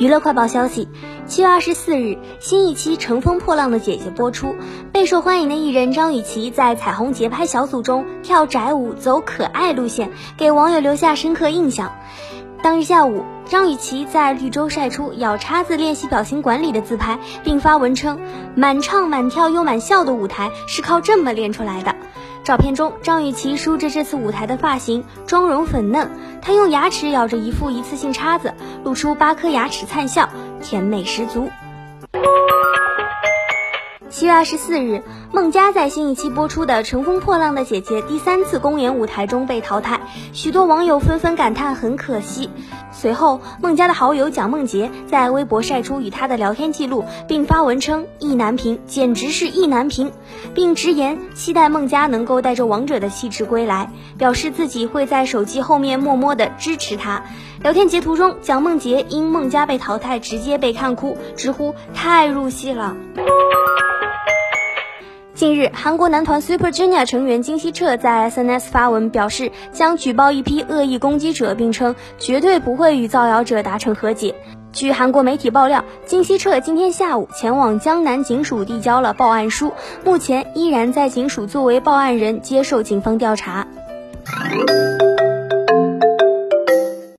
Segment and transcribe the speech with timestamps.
[0.00, 0.88] 娱乐快报消息：
[1.26, 4.56] 七月二十四日，新一期《乘风破浪的姐姐》播出。
[4.94, 11.92] 备受欢迎的艺人张雨绮在彩虹节拍小组中跳宅舞，走可爱路线，给网友留下深刻印象。
[12.62, 18.18] 当日下午，张雨绮在绿洲晒出咬叉子练习表情管理的自拍，并发文称
[18.56, 21.94] ：“满唱满跳又满笑的舞台是靠这么练出来的。”
[22.42, 26.10] 照片中，张雨绮梳着这次舞台的发型，妆容粉嫩。
[26.42, 30.28] 他用牙齿咬着一副一次性叉子，露出八颗牙齿灿笑，
[30.62, 31.50] 甜美十足。
[34.10, 40.00] 七月二十四日，孟佳在新一期播出的《乘风破浪的姐姐》第三次公演舞台中被淘汰，
[40.32, 42.50] 许多网友纷纷感叹很可惜。
[42.90, 50.10] 随后，孟佳的好友蒋梦婕在微博晒出与她的聊天记录，并发文称意难平，简直是意难平，
[50.54, 57.22] 并直言期待孟佳能够带着王者的气质归来，表示自己会在手机后面默默的支持她。
[57.62, 62.96] 聊天截图中，蒋梦婕因孟佳被淘汰直接被看哭，直呼太入戏了。
[65.40, 74.34] 近日，韩国男团 Super Junior 成员金希澈在 SNS 发文表示，将举报一批恶意攻击者，并称绝对不会与造谣者达成和解。
[74.70, 79.72] 据韩国媒体爆料，金希澈今天下午前往江南警署递交了报案书，
[80.04, 83.66] 目前依然在警署作为报案人接受警方调查。